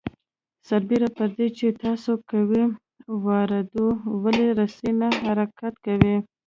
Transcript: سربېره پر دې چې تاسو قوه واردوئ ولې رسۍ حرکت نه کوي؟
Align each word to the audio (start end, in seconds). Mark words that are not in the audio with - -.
سربېره 0.67 1.09
پر 1.17 1.29
دې 1.37 1.47
چې 1.57 1.67
تاسو 1.83 2.11
قوه 2.29 2.63
واردوئ 3.25 3.91
ولې 4.23 4.47
رسۍ 4.59 4.91
حرکت 5.25 5.73
نه 5.77 5.81
کوي؟ 5.85 6.15